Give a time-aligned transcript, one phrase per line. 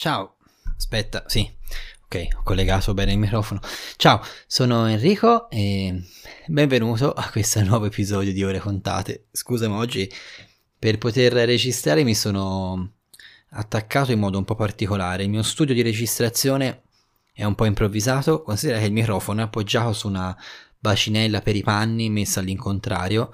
[0.00, 0.36] Ciao,
[0.78, 1.46] aspetta, sì,
[2.04, 3.60] ok, ho collegato bene il microfono.
[3.96, 6.04] Ciao, sono Enrico e
[6.46, 9.26] benvenuto a questo nuovo episodio di Ore Contate.
[9.30, 10.10] Scusa, ma oggi
[10.78, 12.92] per poter registrare mi sono
[13.50, 15.24] attaccato in modo un po' particolare.
[15.24, 16.84] Il mio studio di registrazione
[17.34, 20.34] è un po' improvvisato, considera che il microfono è appoggiato su una
[20.78, 23.30] bacinella per i panni messa all'incontrario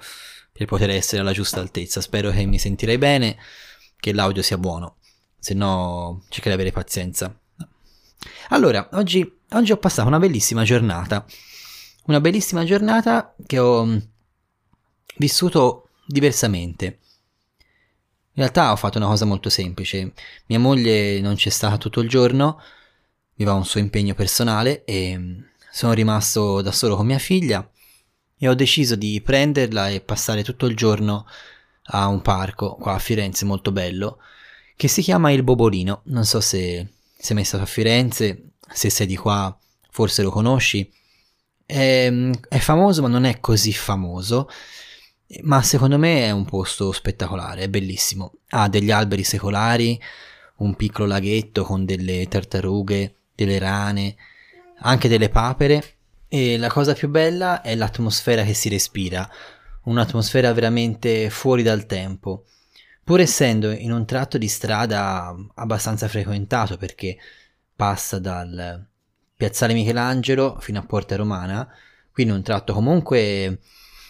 [0.51, 2.01] per poter essere alla giusta altezza.
[2.01, 3.37] Spero che mi sentirei bene,
[3.97, 4.96] che l'audio sia buono
[5.39, 7.37] se no cerca di avere pazienza.
[8.49, 11.25] Allora, oggi, oggi ho passato una bellissima giornata,
[12.05, 13.97] una bellissima giornata che ho mm,
[15.17, 16.85] vissuto diversamente.
[18.37, 20.13] In realtà ho fatto una cosa molto semplice.
[20.47, 22.59] Mia moglie non c'è stata tutto il giorno,
[23.35, 25.39] aveva un suo impegno personale e mm,
[25.71, 27.67] sono rimasto da solo con mia figlia
[28.39, 31.25] e ho deciso di prenderla e passare tutto il giorno
[31.89, 34.19] a un parco qua a Firenze molto bello
[34.77, 36.01] che si chiama Il Bobolino.
[36.05, 39.57] Non so se sei mai stato a Firenze, se sei di qua
[39.89, 40.89] forse lo conosci.
[41.65, 42.09] È,
[42.47, 44.47] è famoso ma non è così famoso,
[45.41, 48.33] ma secondo me è un posto spettacolare, è bellissimo.
[48.49, 49.99] Ha degli alberi secolari,
[50.57, 54.15] un piccolo laghetto con delle tartarughe, delle rane,
[54.81, 55.95] anche delle papere
[56.27, 59.27] e la cosa più bella è l'atmosfera che si respira,
[59.85, 62.43] un'atmosfera veramente fuori dal tempo
[63.07, 67.15] pur essendo in un tratto di strada abbastanza frequentato perché
[67.73, 68.85] passa dal
[69.33, 71.65] piazzale Michelangelo fino a Porta Romana,
[72.11, 73.59] quindi un tratto comunque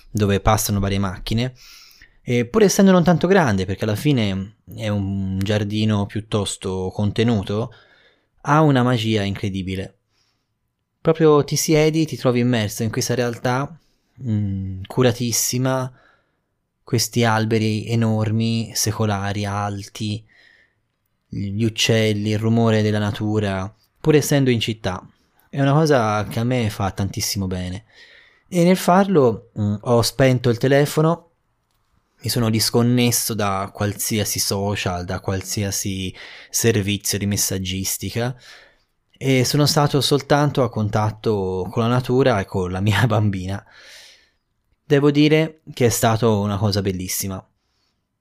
[0.10, 1.54] dove passano varie macchine,
[2.24, 7.70] e pur essendo non tanto grande perché alla fine è un giardino piuttosto contenuto,
[8.42, 9.96] ha una magia incredibile.
[11.00, 13.80] Proprio ti siedi, ti trovi immerso in questa realtà
[14.16, 15.94] mh, mm, curatissima,
[16.88, 20.26] questi alberi enormi, secolari, alti,
[21.28, 25.06] gli uccelli, il rumore della natura, pur essendo in città.
[25.50, 27.84] È una cosa che a me fa tantissimo bene.
[28.48, 31.32] E nel farlo mh, mm, ho spento il telefono,
[32.22, 36.16] mi sono disconnesso da qualsiasi social, da qualsiasi
[36.50, 38.34] servizio di messaggistica
[39.18, 43.62] e sono stato soltanto a contatto con la natura e con la mia bambina.
[44.88, 47.46] Devo dire che è stata una cosa bellissima.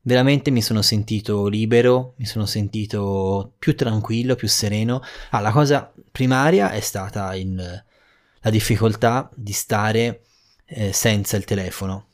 [0.01, 5.01] Veramente mi sono sentito libero, mi sono sentito più tranquillo, più sereno.
[5.31, 7.85] Ah, la cosa primaria è stata il,
[8.41, 10.25] la difficoltà di stare
[10.65, 12.07] eh, senza il telefono.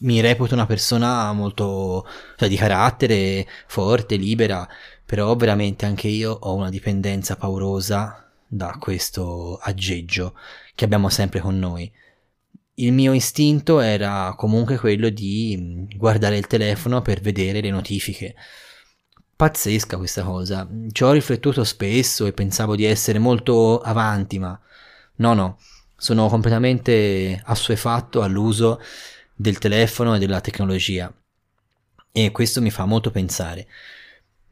[0.00, 2.06] Mi reputo una persona molto
[2.36, 4.68] cioè, di carattere forte, libera,
[5.02, 10.34] però veramente anche io ho una dipendenza paurosa da questo aggeggio
[10.74, 11.90] che abbiamo sempre con noi
[12.76, 18.34] il mio istinto era comunque quello di mm, guardare il telefono per vedere le notifiche.
[19.36, 20.68] Pazzesca questa cosa.
[20.90, 24.58] Ci ho riflettuto spesso e pensavo di essere molto avanti, ma
[25.16, 25.58] no, no,
[25.96, 28.80] sono completamente assuefatto all'uso
[29.34, 31.12] del telefono e della tecnologia.
[32.12, 33.66] E questo mi fa molto pensare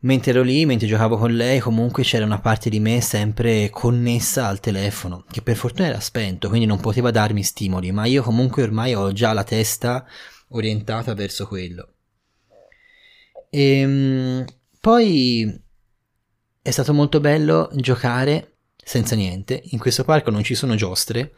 [0.05, 4.47] mentre ero lì, mentre giocavo con lei, comunque c'era una parte di me sempre connessa
[4.47, 8.63] al telefono, che per fortuna era spento, quindi non poteva darmi stimoli, ma io comunque
[8.63, 10.07] ormai ho già la testa
[10.49, 11.89] orientata verso quello.
[13.51, 14.45] E ehm,
[14.81, 15.63] poi
[16.61, 19.63] è stato molto bello giocare senza niente.
[19.71, 21.33] In questo parco non ci sono giostre,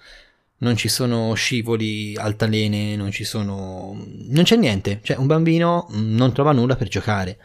[0.59, 3.97] non ci sono scivoli altalene, non ci sono...
[4.29, 5.01] non c'è niente.
[5.03, 7.39] Cioè un bambino non trova nulla per giocare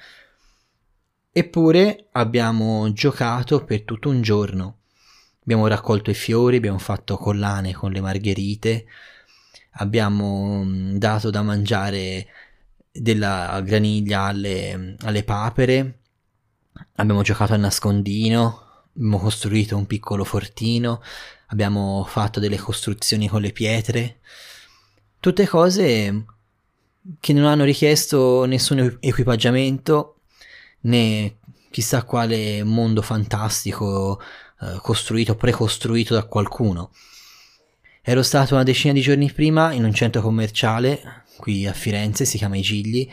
[1.34, 4.80] Eppure abbiamo giocato per tutto un giorno.
[5.44, 8.86] Abbiamo raccolto i fiori, abbiamo fatto collane con le margherite,
[9.76, 12.28] abbiamo mm, dato da mangiare
[12.92, 16.00] della graniglia alle, alle papere,
[16.96, 21.02] abbiamo giocato a nascondino, abbiamo costruito un piccolo fortino,
[21.48, 24.20] abbiamo fatto delle costruzioni con le pietre,
[25.22, 26.26] tutte cose
[27.22, 30.18] che non hanno richiesto nessun equipaggiamento
[30.82, 31.38] né
[31.70, 34.20] chissà quale mondo fantastico
[34.62, 36.92] eh, costruito, precostruito da qualcuno.
[38.04, 42.38] Ero stato una decina di giorni prima in un centro commerciale qui a Firenze, si
[42.38, 43.10] chiama I Gigli,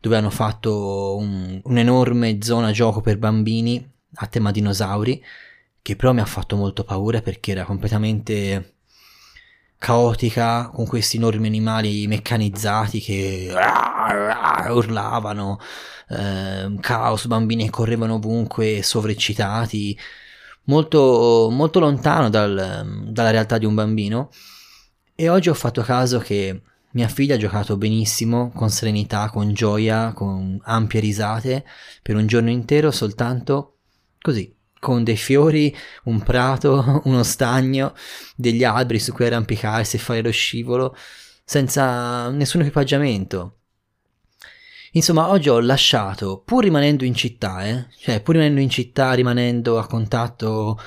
[0.00, 5.22] dove hanno fatto un, un'enorme zona gioco per bambini a tema dinosauri,
[5.82, 8.74] che però mi ha fatto molto paura perché era completamente
[9.80, 13.50] caotica con questi enormi animali meccanizzati che
[14.68, 15.58] urlavano,
[16.10, 19.98] eh, caos, bambini che correvano ovunque sovreccitati,
[20.64, 24.30] molto, molto lontano dal, dalla realtà di un bambino.
[25.14, 26.60] E oggi ho fatto caso che
[26.90, 31.64] mia figlia ha giocato benissimo, con serenità, con gioia, con ampie risate,
[32.02, 33.78] per un giorno intero soltanto
[34.20, 37.94] così, con dei fiori, un prato, uno stagno,
[38.34, 40.96] degli alberi su cui arrampicarsi e fare lo scivolo,
[41.44, 43.58] senza nessun equipaggiamento.
[44.92, 49.78] Insomma, oggi ho lasciato, pur rimanendo in città, eh, cioè pur rimanendo in città, rimanendo
[49.78, 50.80] a contatto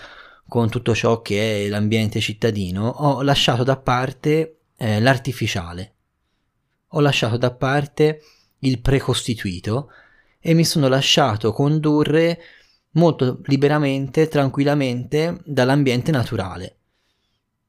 [0.50, 5.94] con tutto ciò che è l'ambiente cittadino, ho lasciato da parte eh, l'artificiale.
[6.90, 8.22] Ho lasciato da parte
[8.60, 9.90] il precostituito
[10.40, 12.40] e mi sono lasciato condurre
[12.94, 16.78] molto liberamente, tranquillamente dall'ambiente naturale.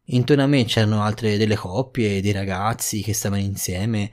[0.08, 4.10] Intorno a me c'erano altre delle coppie, dei ragazzi che stavano insieme,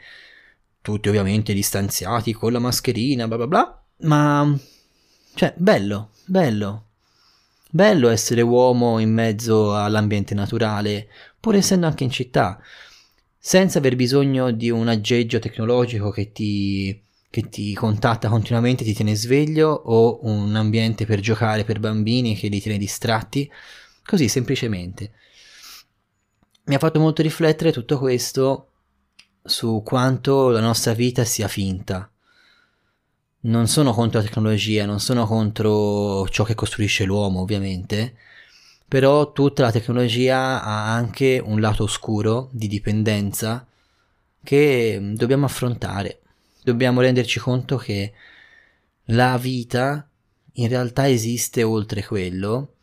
[0.81, 4.59] tutti ovviamente distanziati con la mascherina, bla bla bla, ma
[5.33, 6.85] cioè bello, bello.
[7.73, 11.07] Bello essere uomo in mezzo all'ambiente naturale,
[11.39, 12.59] pur essendo anche in città,
[13.37, 19.15] senza aver bisogno di un aggeggio tecnologico che ti che ti contatta continuamente, ti tiene
[19.15, 23.49] sveglio o un ambiente per giocare per bambini che li tiene distratti,
[24.05, 25.13] così semplicemente.
[26.65, 28.67] Mi ha fatto molto riflettere tutto questo
[29.43, 32.11] su quanto la nostra vita sia finta.
[33.43, 38.13] Non sono contro la tecnologia, non sono contro ciò che costruisce l'uomo, ovviamente,
[38.85, 43.65] però tutta la tecnologia ha anche un lato oscuro di dipendenza
[44.43, 46.20] che dobbiamo affrontare
[46.63, 48.13] dobbiamo renderci conto che
[49.05, 50.07] la vita
[50.53, 52.75] in realtà esiste oltre quello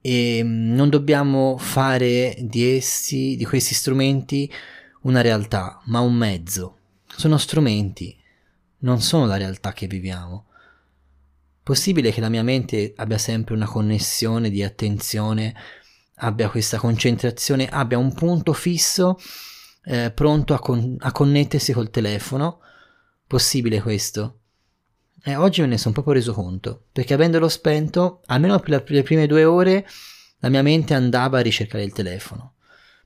[0.00, 4.50] e non dobbiamo fare di essi, di questi strumenti,
[5.02, 6.78] una realtà, ma un mezzo.
[7.06, 8.16] Sono strumenti,
[8.78, 10.46] non sono la realtà che viviamo.
[11.62, 15.54] Possibile che la mia mente abbia sempre una connessione di attenzione,
[16.16, 19.18] abbia questa concentrazione, abbia un punto fisso
[19.86, 22.60] eh, pronto a, con- a connettersi col telefono
[23.26, 24.38] Possibile questo?
[25.24, 29.26] E oggi me ne sono proprio reso conto, perché avendolo spento, almeno per le prime
[29.26, 29.84] due ore,
[30.38, 32.52] la mia mente andava a ricercare il telefono.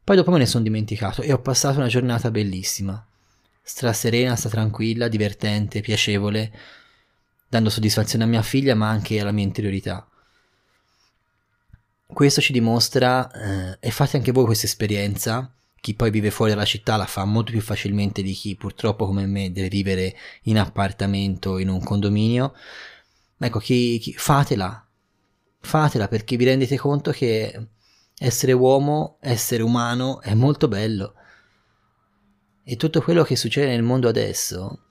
[0.04, 3.02] Poi dopo me ne sono dimenticato e ho passato una giornata bellissima.
[3.62, 6.52] Straserena, sta tranquilla, divertente, piacevole,
[7.48, 10.06] dando soddisfazione a mia figlia ma anche alla mia interiorità.
[12.06, 15.50] Questo ci dimostra, eh, e fate anche voi questa esperienza,
[15.80, 19.26] chi poi vive fuori dalla città la fa molto più facilmente di chi purtroppo come
[19.26, 22.54] me deve vivere in appartamento, in un condominio.
[23.38, 24.86] Ecco, chi, chi, fatela,
[25.60, 27.68] fatela perché vi rendete conto che
[28.18, 31.14] essere uomo, essere umano è molto bello.
[32.62, 34.82] E tutto quello che succede nel mondo adesso,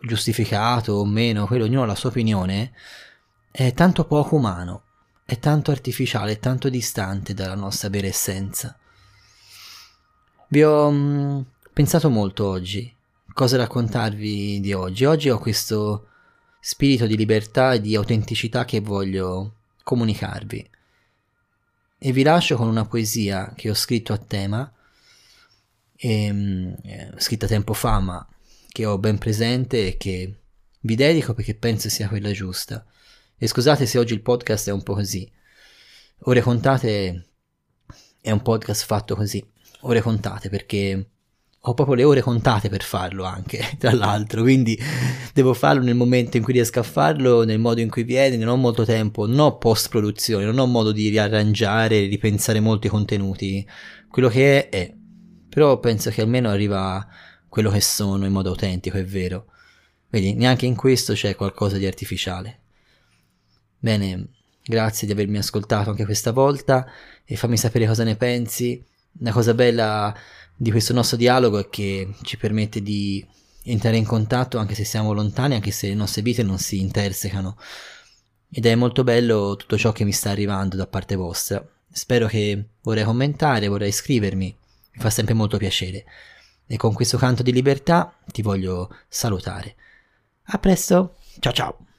[0.00, 2.72] giustificato o meno, quello ognuno ha la sua opinione,
[3.50, 4.84] è tanto poco umano,
[5.24, 8.79] è tanto artificiale, è tanto distante dalla nostra vera essenza.
[10.52, 11.40] Vi ho mh, mm,
[11.72, 12.92] pensato molto oggi,
[13.32, 15.04] cosa raccontarvi di oggi.
[15.04, 16.08] Oggi ho questo
[16.58, 20.70] spirito di libertà e di autenticità che voglio comunicarvi.
[21.98, 24.72] E vi lascio con una poesia che ho scritto a tema,
[25.94, 28.26] e, mh, eh, scritta tempo fa, ma
[28.68, 30.40] che ho ben presente e che
[30.80, 32.84] vi dedico perché penso sia quella giusta.
[33.38, 35.30] E scusate se oggi il podcast è un po' così.
[36.22, 37.28] Ore contate
[38.20, 39.46] è un podcast fatto così
[39.80, 41.06] ore contate perché
[41.64, 44.78] ho proprio le ore contate per farlo anche, tra l'altro, quindi
[45.34, 48.48] devo farlo nel momento in cui riesco a farlo, nel modo in cui viene, non
[48.48, 53.66] ho molto tempo, non ho post produzione, non ho modo di riarrangiare, ripensare molti contenuti,
[54.08, 54.94] quello che è è,
[55.48, 57.06] però penso che almeno arriva
[57.48, 59.46] quello che sono in modo autentico, è vero.
[60.08, 62.58] Vedi, neanche in questo c'è qualcosa di artificiale.
[63.78, 64.28] Bene,
[64.62, 66.86] grazie di avermi ascoltato anche questa volta
[67.24, 68.84] e fammi sapere cosa ne pensi
[69.18, 70.14] la cosa bella
[70.56, 73.26] di questo nostro dialogo è che ci permette di
[73.64, 77.56] entrare in contatto anche se siamo lontani, anche se le nostre vite non si intersecano.
[78.50, 81.64] Ed è molto bello tutto ciò che mi sta arrivando da parte vostra.
[81.92, 84.56] Spero che vorrei commentare, vorrei iscrivermi,
[84.92, 86.04] mi fa sempre molto piacere.
[86.66, 89.76] E con questo canto di libertà ti voglio salutare.
[90.52, 91.89] A presto, ciao ciao!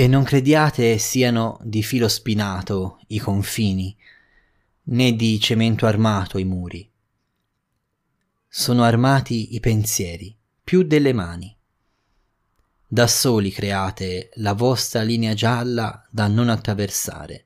[0.00, 3.94] E non crediate siano di filo spinato i confini,
[4.84, 6.90] né di cemento armato i muri.
[8.48, 11.54] Sono armati i pensieri, più delle mani.
[12.86, 17.44] Da soli create la vostra linea gialla da non attraversare.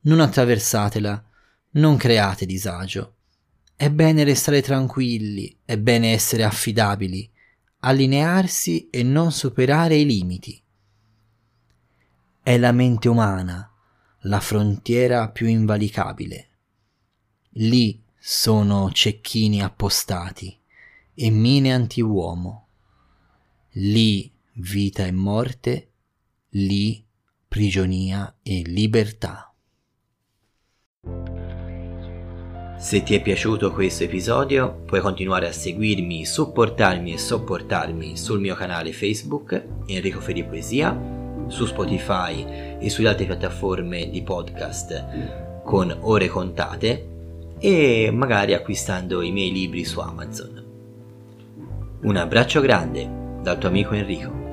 [0.00, 1.24] Non attraversatela,
[1.70, 3.14] non create disagio.
[3.74, 7.32] È bene restare tranquilli, è bene essere affidabili,
[7.78, 10.62] allinearsi e non superare i limiti
[12.46, 13.68] è la mente umana
[14.20, 16.48] la frontiera più invalicabile.
[17.54, 20.56] Lì sono cecchini appostati
[21.12, 22.68] e mine antiuomo.
[23.72, 25.90] Lì vita e morte,
[26.50, 27.04] lì
[27.48, 29.52] prigionia e libertà.
[32.78, 38.54] Se ti è piaciuto questo episodio puoi continuare a seguirmi, supportarmi e sopportarmi sul mio
[38.54, 41.15] canale Facebook Enrico Feri Poesia,
[41.48, 47.08] su Spotify e sulle altre piattaforme di podcast con ore contate
[47.58, 50.64] e magari acquistando i miei libri su Amazon.
[52.02, 53.08] Un abbraccio grande
[53.42, 54.45] dal tuo amico Enrico.